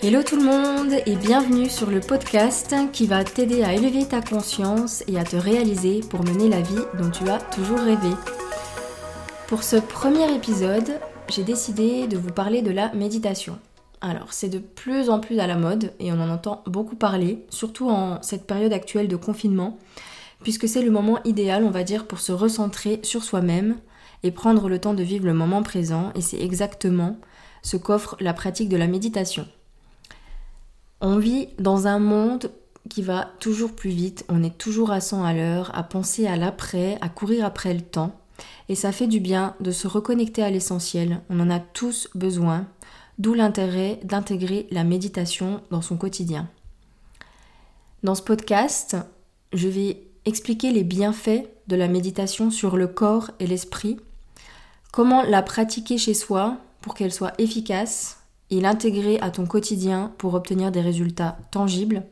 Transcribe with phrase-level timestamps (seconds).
[0.00, 4.20] Hello tout le monde et bienvenue sur le podcast qui va t'aider à élever ta
[4.20, 8.10] conscience et à te réaliser pour mener la vie dont tu as toujours rêvé.
[9.48, 13.58] Pour ce premier épisode, j'ai décidé de vous parler de la méditation.
[14.00, 17.44] Alors, c'est de plus en plus à la mode et on en entend beaucoup parler,
[17.50, 19.78] surtout en cette période actuelle de confinement,
[20.44, 23.74] puisque c'est le moment idéal, on va dire, pour se recentrer sur soi-même
[24.22, 27.18] et prendre le temps de vivre le moment présent, et c'est exactement
[27.62, 29.44] ce qu'offre la pratique de la méditation.
[31.00, 32.50] On vit dans un monde
[32.88, 36.36] qui va toujours plus vite, on est toujours à 100 à l'heure, à penser à
[36.36, 38.18] l'après, à courir après le temps.
[38.68, 42.66] Et ça fait du bien de se reconnecter à l'essentiel, on en a tous besoin,
[43.18, 46.48] d'où l'intérêt d'intégrer la méditation dans son quotidien.
[48.02, 48.96] Dans ce podcast,
[49.52, 53.98] je vais expliquer les bienfaits de la méditation sur le corps et l'esprit,
[54.92, 58.17] comment la pratiquer chez soi pour qu'elle soit efficace
[58.50, 62.04] et l'intégrer à ton quotidien pour obtenir des résultats tangibles.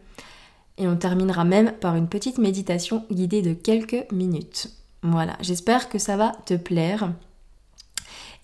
[0.78, 4.70] Et on terminera même par une petite méditation guidée de quelques minutes.
[5.02, 7.12] Voilà, j'espère que ça va te plaire.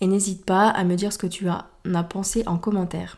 [0.01, 1.61] Et n'hésite pas à me dire ce que tu en
[1.93, 3.17] as pensé en commentaire.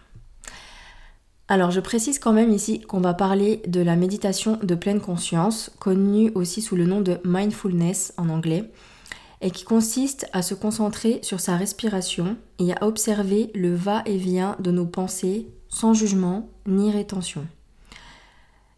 [1.47, 5.71] Alors je précise quand même ici qu'on va parler de la méditation de pleine conscience,
[5.79, 8.71] connue aussi sous le nom de mindfulness en anglais
[9.41, 14.71] et qui consiste à se concentrer sur sa respiration et à observer le va-et-vient de
[14.71, 17.45] nos pensées sans jugement ni rétention.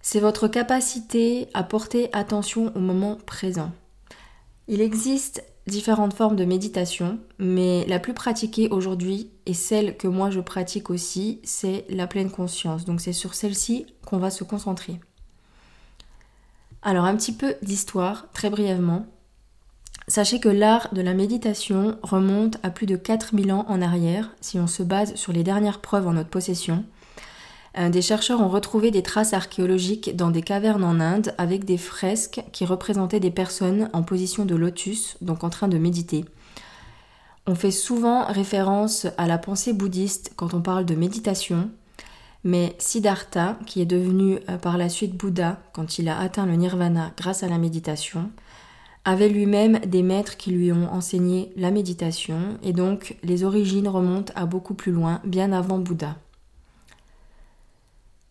[0.02, 3.72] C'est votre capacité à porter attention au moment présent.
[4.68, 10.30] Il existe différentes formes de méditation, mais la plus pratiquée aujourd'hui et celle que moi
[10.30, 12.86] je pratique aussi, c'est la pleine conscience.
[12.86, 15.00] Donc c'est sur celle-ci qu'on va se concentrer.
[16.82, 19.06] Alors un petit peu d'histoire, très brièvement.
[20.10, 24.58] Sachez que l'art de la méditation remonte à plus de 4000 ans en arrière, si
[24.58, 26.86] on se base sur les dernières preuves en notre possession.
[27.78, 31.78] Euh, des chercheurs ont retrouvé des traces archéologiques dans des cavernes en Inde avec des
[31.78, 36.24] fresques qui représentaient des personnes en position de lotus, donc en train de méditer.
[37.46, 41.70] On fait souvent référence à la pensée bouddhiste quand on parle de méditation,
[42.46, 46.56] mais Siddhartha, qui est devenu euh, par la suite Bouddha quand il a atteint le
[46.56, 48.32] nirvana grâce à la méditation,
[49.08, 54.34] avait lui-même des maîtres qui lui ont enseigné la méditation, et donc les origines remontent
[54.36, 56.18] à beaucoup plus loin, bien avant Bouddha.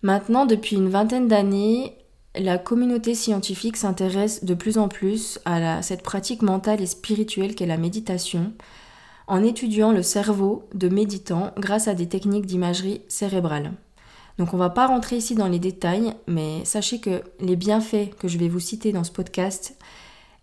[0.02, 1.96] Maintenant, depuis une vingtaine d'années,
[2.34, 7.64] la communauté scientifique s'intéresse de plus en plus à cette pratique mentale et spirituelle qu'est
[7.64, 8.52] la méditation,
[9.28, 13.72] en étudiant le cerveau de méditants grâce à des techniques d'imagerie cérébrale.
[14.36, 18.28] Donc on va pas rentrer ici dans les détails, mais sachez que les bienfaits que
[18.28, 19.74] je vais vous citer dans ce podcast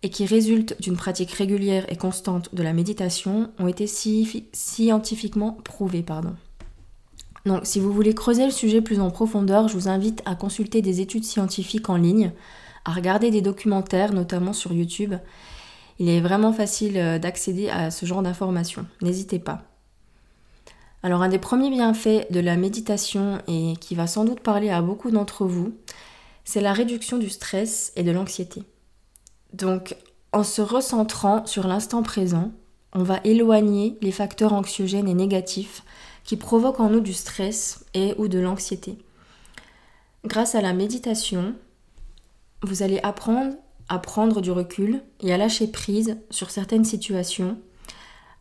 [0.04, 6.02] et qui résultent d'une pratique régulière et constante de la méditation ont été scientifiquement prouvés.
[6.02, 6.34] Pardon.
[7.46, 10.82] Donc si vous voulez creuser le sujet plus en profondeur, je vous invite à consulter
[10.82, 12.32] des études scientifiques en ligne,
[12.84, 15.14] à regarder des documentaires, notamment sur YouTube.
[15.98, 18.84] Il est vraiment facile euh, d'accéder à ce genre d'informations.
[19.00, 19.62] N'hésitez pas.
[21.02, 24.82] Alors un des premiers bienfaits de la méditation et qui va sans doute parler à
[24.82, 25.72] beaucoup d'entre vous,
[26.44, 28.64] c'est la réduction du stress et de l'anxiété.
[29.54, 29.94] Donc,
[30.32, 32.50] en se recentrant sur l'instant présent,
[32.92, 35.84] on va éloigner les facteurs anxiogènes et négatifs
[36.24, 38.98] qui provoquent en nous du stress et ou de l'anxiété.
[40.24, 41.54] Grâce à la méditation,
[42.62, 43.54] vous allez apprendre
[43.88, 47.56] à prendre du recul et à lâcher prise sur certaines situations,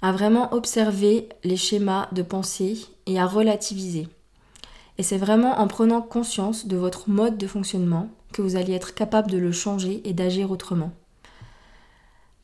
[0.01, 4.07] à vraiment observer les schémas de pensée et à relativiser.
[4.97, 8.95] Et c'est vraiment en prenant conscience de votre mode de fonctionnement que vous allez être
[8.95, 10.91] capable de le changer et d'agir autrement.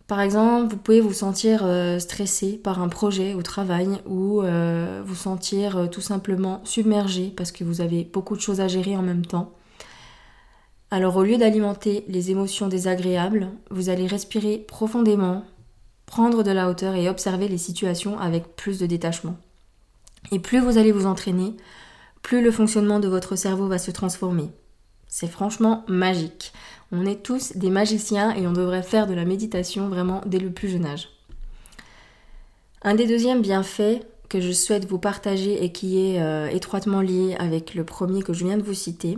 [0.10, 5.04] Par exemple, vous pouvez vous sentir euh, stressé par un projet au travail ou euh,
[5.06, 8.98] vous sentir euh, tout simplement submergé parce que vous avez beaucoup de choses à gérer
[8.98, 9.54] en même temps.
[10.90, 15.44] Alors au lieu d'alimenter les émotions désagréables, vous allez respirer profondément,
[16.08, 19.38] prendre de la hauteur et observer les situations avec plus de détachement.
[20.32, 21.56] Et plus vous allez vous entraîner,
[22.24, 24.50] plus le fonctionnement de votre cerveau va se transformer.
[25.08, 26.52] C'est franchement magique.
[26.92, 30.52] On est tous des magiciens et on devrait faire de la méditation vraiment dès le
[30.52, 31.10] plus jeune âge.
[32.82, 37.36] Un des deuxièmes bienfaits que je souhaite vous partager et qui est euh, étroitement lié
[37.40, 39.18] avec le premier que je viens de vous citer,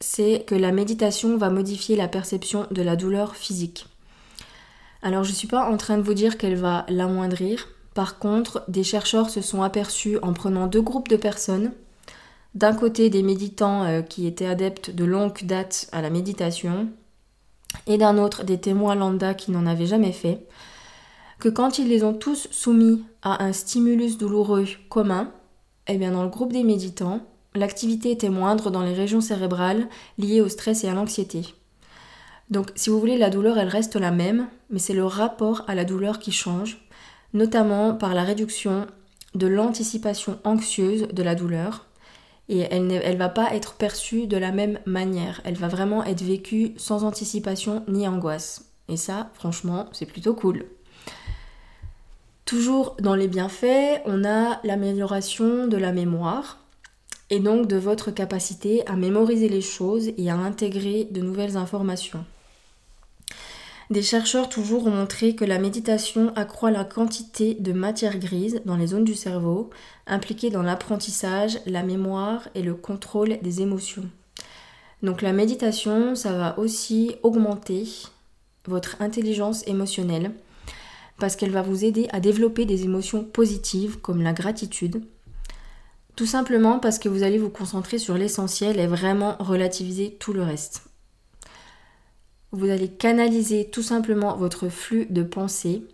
[0.00, 3.86] c'est que la méditation va modifier la perception de la douleur physique.
[5.02, 7.68] Alors je ne suis pas en train de vous dire qu'elle va l'amoindrir.
[7.94, 11.72] Par contre, des chercheurs se sont aperçus en prenant deux groupes de personnes
[12.54, 16.88] d'un côté des méditants euh, qui étaient adeptes de longue date à la méditation,
[17.86, 20.46] et d'un autre des témoins lambda qui n'en avaient jamais fait,
[21.38, 25.32] que quand ils les ont tous soumis à un stimulus douloureux commun,
[25.86, 27.20] eh bien dans le groupe des méditants,
[27.54, 29.88] l'activité était moindre dans les régions cérébrales
[30.18, 31.54] liées au stress et à l'anxiété.
[32.50, 35.74] Donc si vous voulez, la douleur, elle reste la même, mais c'est le rapport à
[35.74, 36.78] la douleur qui change,
[37.34, 38.86] notamment par la réduction
[39.34, 41.86] de l'anticipation anxieuse de la douleur.
[42.48, 45.40] Et elle ne va pas être perçue de la même manière.
[45.44, 48.70] Elle va vraiment être vécue sans anticipation ni angoisse.
[48.88, 50.64] Et ça, franchement, c'est plutôt cool.
[52.46, 56.58] Toujours dans les bienfaits, on a l'amélioration de la mémoire
[57.28, 62.24] et donc de votre capacité à mémoriser les choses et à intégrer de nouvelles informations.
[63.90, 68.76] Des chercheurs toujours ont montré que la méditation accroît la quantité de matière grise dans
[68.76, 69.70] les zones du cerveau
[70.06, 74.04] impliquées dans l'apprentissage, la mémoire et le contrôle des émotions.
[75.02, 77.88] Donc la méditation, ça va aussi augmenter
[78.66, 80.32] votre intelligence émotionnelle
[81.18, 85.02] parce qu'elle va vous aider à développer des émotions positives comme la gratitude.
[86.14, 90.42] Tout simplement parce que vous allez vous concentrer sur l'essentiel et vraiment relativiser tout le
[90.42, 90.82] reste.
[92.50, 95.84] Vous allez canaliser tout simplement votre flux de pensée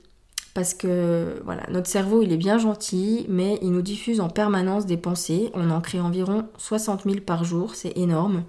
[0.55, 4.87] parce que voilà, notre cerveau il est bien gentil, mais il nous diffuse en permanence
[4.87, 5.51] des pensées.
[5.55, 8.45] On en crée environ 60 000 par jour, c'est énorme.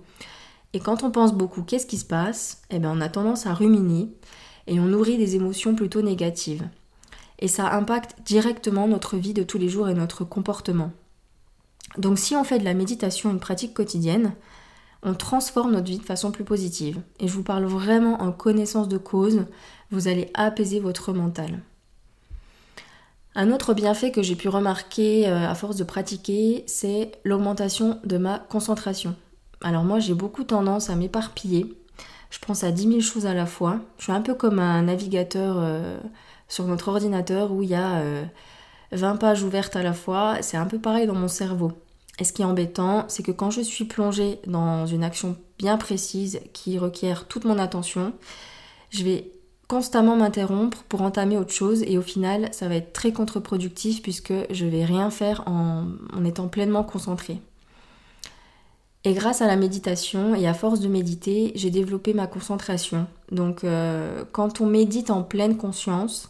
[0.73, 2.61] Et quand on pense beaucoup, qu'est-ce qui se passe?
[2.69, 4.09] Eh bien, on a tendance à ruminer
[4.67, 6.67] et on nourrit des émotions plutôt négatives.
[7.39, 10.91] Et ça impacte directement notre vie de tous les jours et notre comportement.
[11.97, 14.33] Donc, si on fait de la méditation une pratique quotidienne,
[15.05, 16.99] on transforme notre vie de façon plus positive.
[17.19, 19.45] Et je vous parle vraiment en connaissance de cause,
[19.91, 21.59] vous allez apaiser votre mental.
[23.35, 28.17] Un autre bienfait que j'ai pu remarquer euh, à force de pratiquer, c'est l'augmentation de
[28.17, 29.15] ma concentration.
[29.61, 31.73] Alors moi j'ai beaucoup tendance à m'éparpiller,
[32.31, 33.79] je pense à 10 000 choses à la fois.
[33.97, 35.99] Je suis un peu comme un navigateur euh,
[36.47, 38.01] sur notre ordinateur où il y a
[38.91, 41.73] 20 euh, pages ouvertes à la fois, c'est un peu pareil dans mon cerveau.
[42.19, 45.77] Et ce qui est embêtant, c'est que quand je suis plongée dans une action bien
[45.77, 48.13] précise qui requiert toute mon attention,
[48.89, 49.31] je vais
[49.67, 54.33] constamment m'interrompre pour entamer autre chose et au final ça va être très contre-productif puisque
[54.51, 55.87] je vais rien faire en,
[56.23, 57.39] étant pleinement concentrée.
[59.03, 63.05] Et grâce à la méditation et à force de méditer, j'ai développé ma concentration.
[63.31, 66.27] Donc euh, quand on médite en pleine conscience,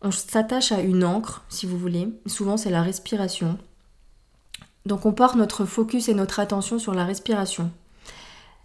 [0.00, 2.08] on s'attache à une encre, si vous voulez.
[2.26, 3.58] Souvent c'est la respiration.
[4.86, 7.70] Donc on porte notre focus et notre attention sur la respiration.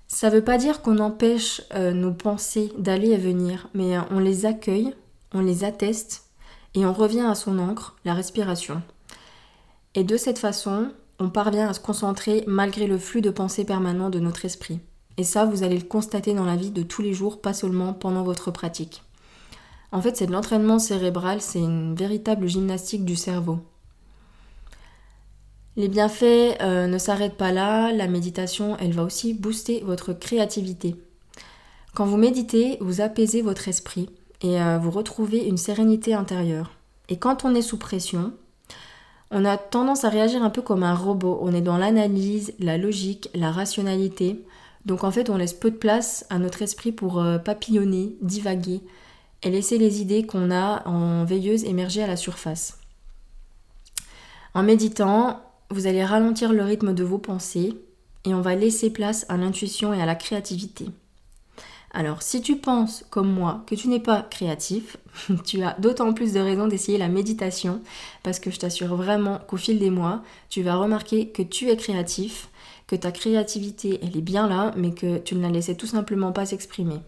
[0.08, 4.02] Ça ne veut pas dire qu'on empêche euh, nos pensées d'aller et venir, mais euh,
[4.10, 4.94] on les accueille,
[5.34, 6.24] on les atteste
[6.76, 8.82] et on revient à son encre, la respiration.
[9.96, 14.10] Et de cette façon, on parvient à se concentrer malgré le flux de pensées permanent
[14.10, 14.80] de notre esprit.
[15.18, 17.94] Et ça, vous allez le constater dans la vie de tous les jours, pas seulement
[17.94, 19.04] pendant votre pratique.
[19.92, 23.60] En fait, c'est de l'entraînement cérébral, c'est une véritable gymnastique du cerveau.
[25.78, 30.96] Les bienfaits euh, ne s'arrêtent pas là, la méditation, elle va aussi booster votre créativité.
[31.94, 34.10] Quand vous méditez, vous apaisez votre esprit
[34.42, 36.72] et euh, vous retrouvez une sérénité intérieure.
[37.10, 38.34] Et quand on est sous pression,
[39.30, 41.38] on a tendance à réagir un peu comme un robot.
[41.44, 44.44] On est dans l'analyse, la logique, la rationalité.
[44.88, 48.82] Donc en fait, on laisse peu de place à notre esprit pour euh, papillonner, divaguer
[49.44, 52.80] et laisser les idées qu'on a en veilleuse émerger à la surface.
[54.56, 57.74] En méditant, vous allez ralentir le rythme de vos pensées
[58.26, 60.86] et on va laisser place à l'intuition et à la créativité.
[61.92, 64.98] Alors, si tu penses, comme moi, que tu n'es pas créatif,
[65.46, 67.82] tu as d'autant plus de raisons d'essayer la méditation,
[68.24, 71.78] parce que je t'assure vraiment qu'au fil des mois, tu vas remarquer que tu es
[71.78, 72.50] créatif,
[72.88, 76.32] que ta créativité, elle est bien là, mais que tu ne la laissais tout simplement
[76.32, 77.00] pas s'exprimer.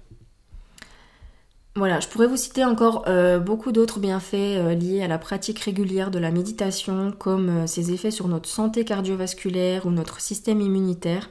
[1.80, 5.60] Voilà, je pourrais vous citer encore euh, beaucoup d'autres bienfaits euh, liés à la pratique
[5.60, 10.60] régulière de la méditation, comme euh, ses effets sur notre santé cardiovasculaire ou notre système
[10.60, 11.30] immunitaire.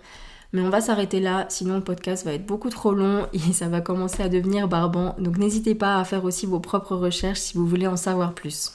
[0.54, 3.68] Mais on va s'arrêter là, sinon le podcast va être beaucoup trop long et ça
[3.68, 5.14] va commencer à devenir barbant.
[5.18, 8.72] Donc n'hésitez pas à faire aussi vos propres recherches si vous voulez en savoir plus.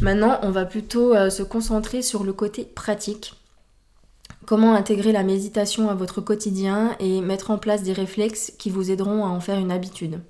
[0.00, 3.34] Maintenant, on va plutôt se concentrer sur le côté pratique.
[4.46, 8.90] Comment intégrer la méditation à votre quotidien et mettre en place des réflexes qui vous
[8.90, 10.20] aideront à en faire une habitude.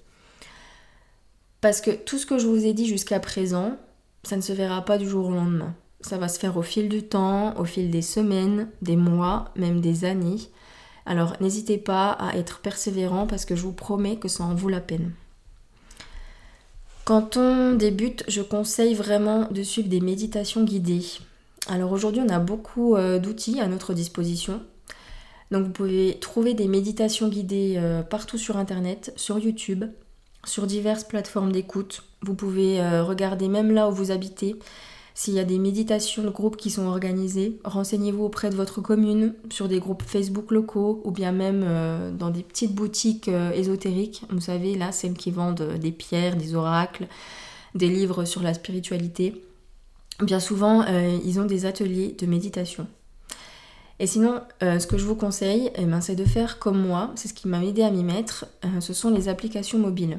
[1.61, 3.77] Parce que tout ce que je vous ai dit jusqu'à présent,
[4.23, 5.75] ça ne se verra pas du jour au lendemain.
[6.01, 9.81] Ça va se faire au fil du temps, au fil des semaines, des mois, même
[9.81, 10.39] des années.
[11.05, 14.69] Alors n'hésitez pas à être persévérant parce que je vous promets que ça en vaut
[14.69, 15.13] la peine.
[17.05, 21.05] Quand on débute, je conseille vraiment de suivre des méditations guidées.
[21.69, 24.63] Alors aujourd'hui, on a beaucoup euh, d'outils à notre disposition.
[25.51, 29.85] Donc vous pouvez trouver des méditations guidées euh, partout sur Internet, sur YouTube,
[30.45, 32.03] sur diverses plateformes d'écoute.
[32.23, 34.57] Vous pouvez euh, regarder même là où vous habitez.
[35.15, 39.35] S'il y a des méditations de groupe qui sont organisées, renseignez-vous auprès de votre commune,
[39.51, 44.23] sur des groupes Facebook locaux ou bien même euh, dans des petites boutiques euh, ésotériques.
[44.31, 47.07] Vous savez, là, celles qui vendent des pierres, des oracles,
[47.75, 49.43] des livres sur la spiritualité.
[50.21, 52.87] Bien souvent, ils ont des ateliers de méditation.
[54.01, 57.29] Et sinon, ce que je vous conseille, eh ben, c'est de faire comme moi, c'est
[57.29, 58.47] ce qui m'a aidé à m'y mettre,
[58.81, 60.19] ce sont les applications mobiles.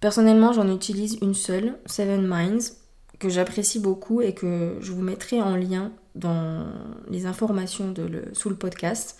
[0.00, 2.72] Personnellement, j'en utilise une seule, Seven Minds,
[3.18, 6.64] que j'apprécie beaucoup et que je vous mettrai en lien dans
[7.10, 7.92] les informations
[8.32, 9.18] sous le podcast.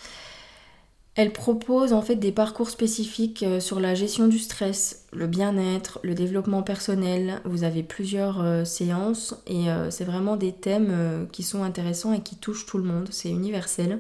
[1.14, 5.99] Elle propose en fait des parcours spécifiques euh, sur la gestion du stress, le bien-être,
[6.02, 7.42] le développement personnel.
[7.45, 12.23] Vous avez plusieurs euh, séances et euh, c'est vraiment des thèmes qui sont intéressants et
[12.23, 13.09] qui touchent tout le monde.
[13.11, 13.99] C'est universel.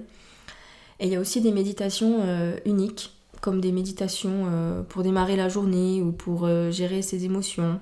[1.00, 2.20] Et il y a aussi des méditations
[2.64, 7.80] uniques, comme des méditations pour démarrer la journée ou pour gérer ses émotions.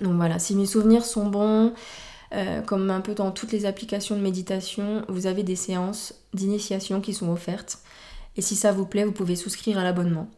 [0.00, 1.74] Donc voilà, si mes souvenirs sont bons,
[2.64, 7.12] comme un peu dans toutes les applications de méditation, vous avez des séances d'initiation qui
[7.12, 7.83] sont offertes.
[8.36, 10.28] Et si ça vous plaît, vous pouvez souscrire à l'abonnement.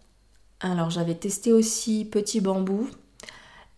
[0.60, 2.88] Alors j'avais testé aussi Petit Bambou,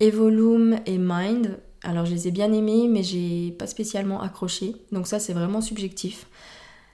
[0.01, 1.59] Evolume et Mind.
[1.83, 4.77] Alors je les ai bien aimés, mais j'ai pas spécialement accroché.
[4.93, 6.27] Donc ça c'est vraiment subjectif.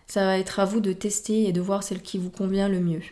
[0.07, 2.81] Ça va être à vous de tester et de voir celle qui vous convient le
[2.81, 3.02] mieux.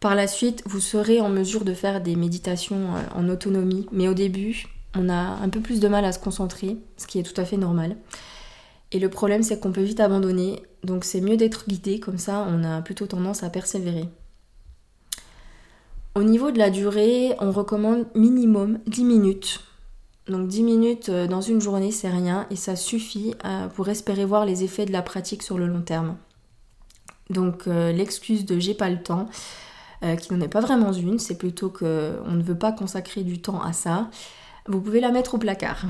[0.00, 4.06] Par la suite, vous serez en mesure de faire des méditations euh, en autonomie, mais
[4.06, 7.22] au début, on a un peu plus de mal à se concentrer, ce qui est
[7.22, 7.96] tout à fait normal.
[8.94, 12.46] Et le problème, c'est qu'on peut vite abandonner, donc c'est mieux d'être guidé, comme ça
[12.48, 14.08] on a plutôt tendance à persévérer.
[16.14, 19.60] Au niveau de la durée, on recommande minimum 10 minutes.
[20.28, 24.24] Donc 10 minutes euh, dans une journée, c'est rien et ça suffit euh, pour espérer
[24.24, 26.16] voir les effets de la pratique sur le long terme.
[27.30, 29.28] Donc l'excuse de j'ai pas le temps,
[30.04, 33.40] euh, qui n'en est pas vraiment une, c'est plutôt qu'on ne veut pas consacrer du
[33.40, 34.10] temps à ça,
[34.66, 35.84] vous pouvez la mettre au placard.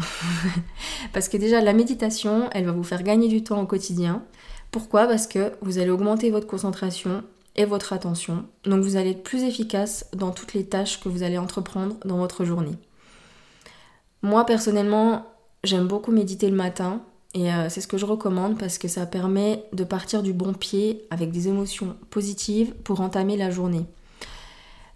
[1.12, 4.22] Parce que déjà, la méditation, elle va vous faire gagner du temps au quotidien.
[4.70, 5.06] Pourquoi?
[5.06, 7.22] Parce que vous allez augmenter votre concentration
[7.56, 8.44] et votre attention.
[8.64, 12.16] Donc vous allez être plus efficace dans toutes les tâches que vous allez entreprendre dans
[12.16, 12.76] votre journée.
[14.22, 15.26] Moi, personnellement,
[15.62, 17.02] j'aime beaucoup méditer le matin.
[17.34, 20.52] Et euh, c'est ce que je recommande parce que ça permet de partir du bon
[20.52, 23.86] pied avec des émotions positives pour entamer la journée.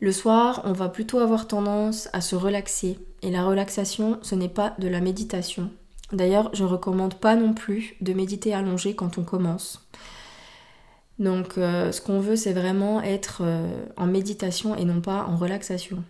[0.00, 2.99] Le soir, on va plutôt avoir tendance à se relaxer.
[3.23, 5.71] Et la relaxation, ce n'est pas de la méditation.
[6.12, 9.88] D'ailleurs, je ne recommande pas non plus de méditer allongé quand on commence.
[11.19, 15.37] Donc euh, ce qu'on veut, c'est vraiment être euh, en méditation et non pas en
[15.37, 16.05] relaxation.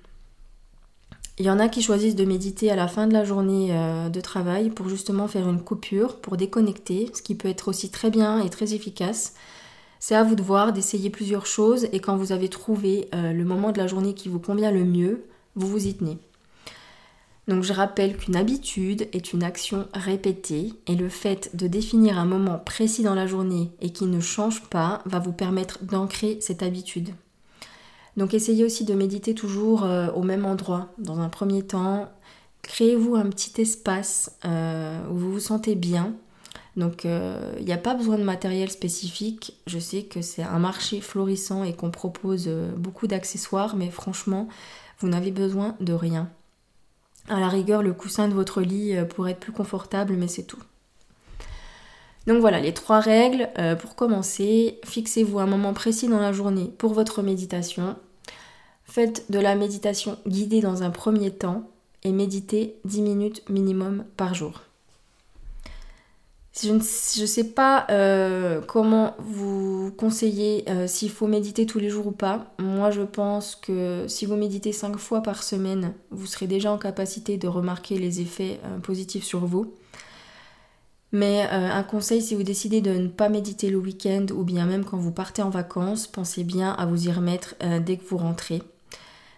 [1.39, 4.09] Il y en a qui choisissent de méditer à la fin de la journée euh,
[4.09, 8.11] de travail pour justement faire une coupure, pour déconnecter, ce qui peut être aussi très
[8.11, 9.35] bien et très efficace.
[10.01, 13.45] C'est à vous de voir, d'essayer plusieurs choses et quand vous avez trouvé euh, le
[13.45, 15.25] moment de la journée qui vous convient le mieux,
[15.55, 16.19] vous vous y tenez.
[17.49, 22.27] Donc je rappelle qu'une habitude est une action répétée et le fait de définir un
[22.27, 26.63] moment précis dans la journée et qui ne change pas va vous permettre d'ancrer cette
[26.63, 27.09] habitude.
[28.19, 30.89] Donc essayez aussi de méditer toujours euh, au même endroit.
[30.99, 32.11] Dans un premier temps,
[32.63, 36.15] créez-vous un petit espace euh, où vous vous sentez bien.
[36.79, 39.59] Donc il euh, n'y a pas besoin de matériel spécifique.
[39.67, 44.49] Je sais que c'est un marché florissant et qu'on propose beaucoup d'accessoires, mais franchement,
[45.01, 46.31] vous n'avez besoin de rien.
[47.29, 50.63] À la rigueur, le coussin de votre lit pourrait être plus confortable, mais c'est tout.
[52.27, 53.51] Donc voilà, les trois règles.
[53.81, 57.97] pour commencer, fixez-vous un moment précis dans la journée pour votre méditation.
[58.85, 61.69] Faites de la méditation guidée dans un premier temps
[62.05, 64.63] et méditez 10 minutes minimum par jour.
[66.61, 72.09] Je ne sais pas euh, comment vous conseillez euh, s'il faut méditer tous les jours
[72.09, 72.53] ou pas.
[72.59, 76.79] Moi, je pense que si vous méditez 5 fois par semaine, vous serez déjà en
[76.79, 79.75] capacité de remarquer les effets euh, positifs sur vous.
[81.13, 84.85] Mais un conseil, si vous décidez de ne pas méditer le week-end ou bien même
[84.85, 88.63] quand vous partez en vacances, pensez bien à vous y remettre dès que vous rentrez.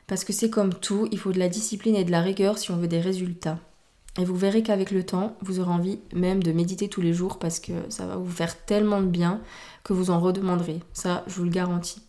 [0.08, 2.72] Parce que c'est comme tout, il faut de la discipline et de la rigueur si
[2.72, 3.60] on veut des résultats.
[4.20, 7.38] Et vous verrez qu'avec le temps, vous aurez envie même de méditer tous les jours
[7.38, 9.40] parce que ça va vous faire tellement de bien
[9.82, 10.80] que vous en redemanderez.
[10.92, 12.02] Ça, je vous le garantis.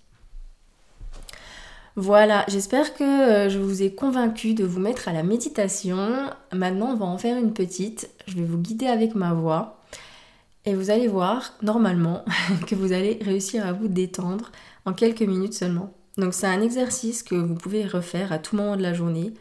[1.96, 6.30] Voilà, j'espère que euh, je vous ai convaincu de vous mettre à la méditation.
[6.52, 8.10] Maintenant, on va en faire une petite.
[8.28, 9.80] Je vais vous guider avec ma voix.
[10.66, 12.26] Et vous allez voir, normalement,
[12.68, 14.52] que vous allez réussir à vous détendre
[14.84, 15.94] en quelques minutes seulement.
[16.18, 19.34] Donc c'est un exercice que vous pouvez refaire à tout moment de la journée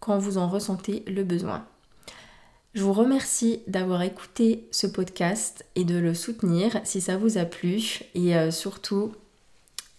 [0.00, 1.64] quand vous en ressentez le besoin.
[2.74, 7.44] Je vous remercie d'avoir écouté ce podcast et de le soutenir si ça vous a
[7.44, 8.00] plu.
[8.14, 9.12] Et euh, surtout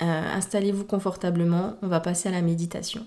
[0.02, 3.06] euh, installez-vous confortablement, on va passer à la méditation.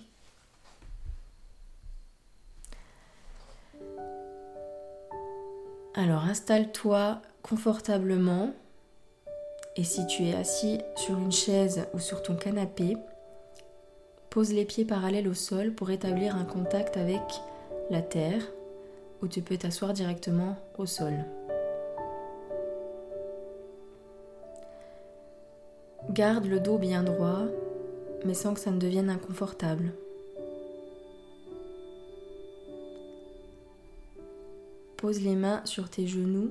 [5.94, 8.52] Alors installe-toi confortablement.
[9.76, 12.98] Et si tu es assis sur une chaise ou sur ton canapé,
[14.28, 17.22] pose les pieds parallèles au sol pour établir un contact avec
[17.88, 18.42] la terre
[19.22, 21.24] ou tu peux t'asseoir directement au sol.
[26.10, 27.44] Garde le dos bien droit,
[28.24, 29.92] mais sans que ça ne devienne inconfortable.
[34.96, 36.50] Pose les mains sur tes genoux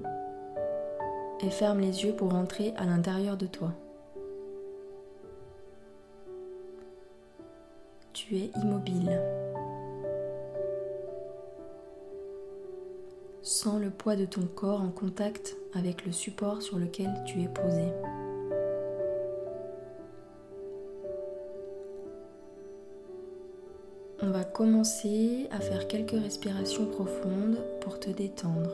[1.41, 3.71] et ferme les yeux pour rentrer à l'intérieur de toi.
[8.13, 9.50] Tu es immobile.
[13.51, 17.50] Sens le poids de ton corps en contact avec le support sur lequel tu es
[17.50, 17.84] posé.
[24.22, 28.72] On va commencer à faire quelques respirations profondes pour te détendre.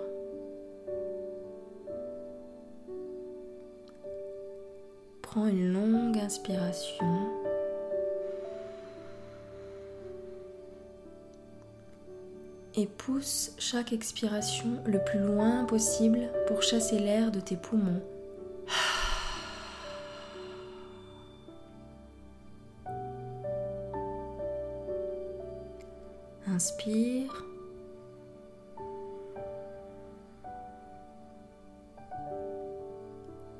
[5.23, 7.46] Prends une longue inspiration.
[12.79, 18.03] Et pousse chaque expiration le plus loin possible pour chasser l'air de tes poumons.
[26.45, 27.43] Inspire.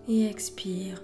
[0.07, 1.01] Et expire.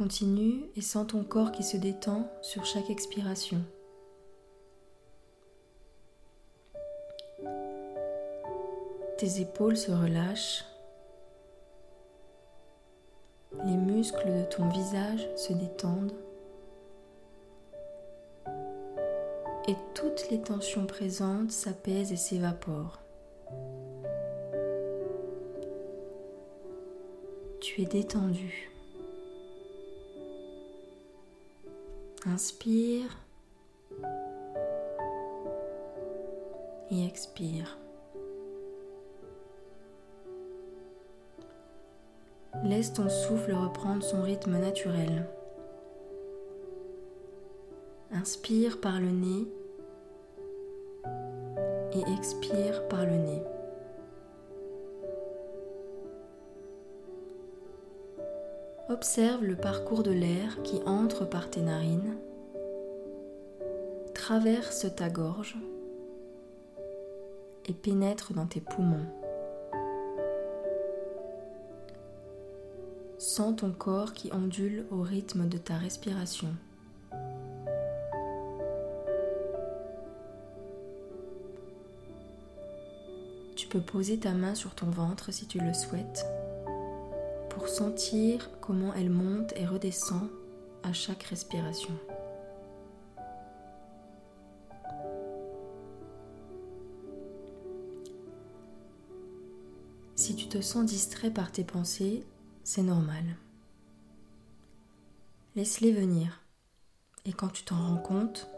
[0.00, 3.62] Continue et sens ton corps qui se détend sur chaque expiration.
[9.18, 10.64] Tes épaules se relâchent.
[13.66, 16.14] Les muscles de ton visage se détendent.
[19.68, 23.02] Et toutes les tensions présentes s'apaisent et s'évaporent.
[27.60, 28.70] Tu es détendu.
[32.26, 33.16] Inspire
[36.90, 37.78] et expire.
[42.62, 45.26] Laisse ton souffle reprendre son rythme naturel.
[48.12, 49.48] Inspire par le nez
[51.94, 53.42] et expire par le nez.
[58.90, 62.16] Observe le parcours de l'air qui entre par tes narines,
[64.16, 65.56] traverse ta gorge
[67.66, 69.06] et pénètre dans tes poumons.
[73.18, 76.48] Sens ton corps qui ondule au rythme de ta respiration.
[83.54, 86.26] Tu peux poser ta main sur ton ventre si tu le souhaites
[87.68, 90.28] sentir comment elle monte et redescend
[90.82, 91.94] à chaque respiration.
[100.14, 102.26] Si tu te sens distrait par tes pensées,
[102.62, 103.24] c'est normal.
[105.56, 106.42] Laisse-les venir.
[107.24, 108.48] Et quand tu t'en rends compte,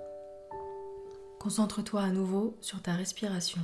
[1.39, 3.61] concentre-toi à nouveau sur ta respiration.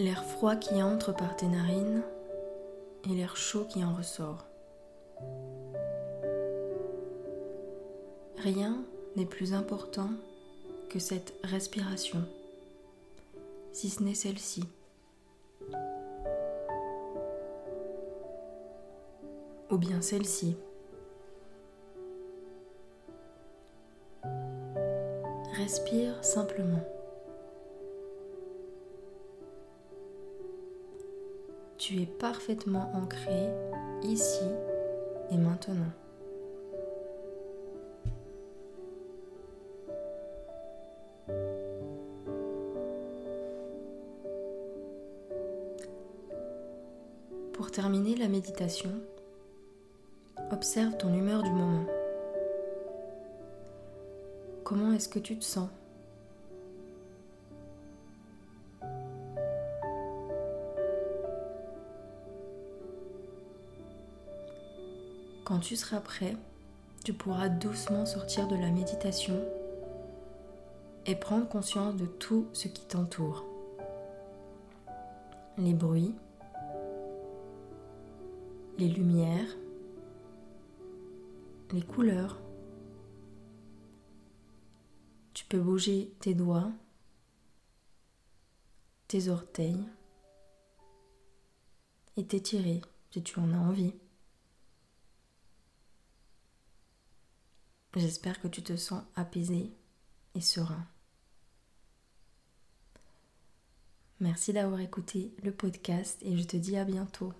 [0.00, 2.02] L'air froid qui entre par tes narines
[3.04, 4.46] et l'air chaud qui en ressort.
[8.38, 8.82] Rien
[9.16, 10.08] n'est plus important
[10.88, 12.24] que cette respiration,
[13.72, 14.64] si ce n'est celle-ci.
[19.70, 20.56] Ou bien celle-ci.
[25.58, 26.99] Respire simplement.
[31.90, 33.48] Tu es parfaitement ancré
[34.04, 34.44] ici
[35.32, 35.90] et maintenant.
[47.52, 48.92] Pour terminer la méditation,
[50.52, 51.86] observe ton humeur du moment.
[54.62, 55.68] Comment est-ce que tu te sens?
[65.60, 66.38] Quand tu seras prêt,
[67.04, 69.38] tu pourras doucement sortir de la méditation
[71.04, 73.44] et prendre conscience de tout ce qui t'entoure.
[75.58, 76.14] Les bruits,
[78.78, 79.54] les lumières,
[81.72, 82.40] les couleurs.
[85.34, 86.72] Tu peux bouger tes doigts,
[89.08, 89.84] tes orteils
[92.16, 93.92] et t'étirer si tu en as envie.
[97.96, 99.72] J'espère que tu te sens apaisé
[100.34, 100.86] et serein.
[104.20, 107.32] Merci d'avoir écouté le podcast et je te dis à bientôt.